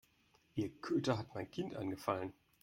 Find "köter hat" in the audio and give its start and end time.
0.81-1.35